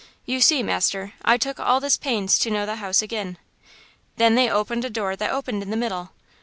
[0.25, 3.37] You see, master, I took all this pains to know the house agin.
[4.15, 6.09] Then they opened a door that opened in the middle.